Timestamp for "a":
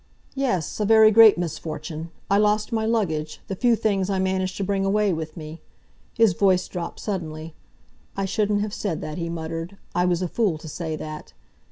0.79-0.83, 10.23-10.27